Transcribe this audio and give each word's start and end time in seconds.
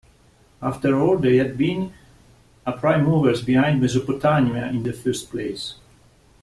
After 0.63 0.99
all, 0.99 1.15
they 1.19 1.37
had 1.37 1.59
been 1.59 1.93
the 2.65 2.71
prime 2.71 3.03
movers 3.05 3.43
behind 3.43 3.79
Mesopotamia 3.81 4.65
in 4.65 4.81
the 4.81 4.93
first 4.93 5.29
place. 5.29 5.75